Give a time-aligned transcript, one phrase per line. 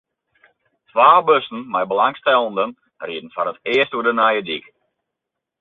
[0.89, 2.71] Twa bussen mei belangstellenden
[3.05, 4.65] rieden foar it earst oer de nije dyk.